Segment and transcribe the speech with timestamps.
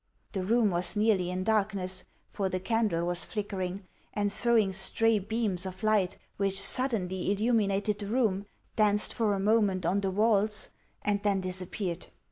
[0.31, 5.63] The room was nearly in darkness, for the candle was flickering, and throwing stray beams
[5.63, 10.71] of light which suddenly illuminated the room, danced for a moment on the walls,
[11.03, 12.07] and then disappeared.